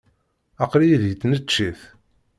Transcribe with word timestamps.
Aql-iyi 0.63 0.97
deg 1.03 1.15
tneččit. 1.21 1.79